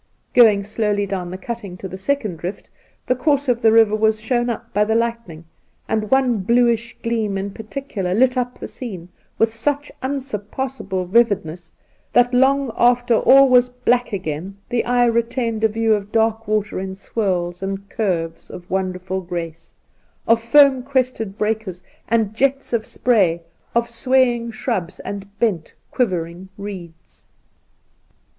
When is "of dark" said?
15.93-16.47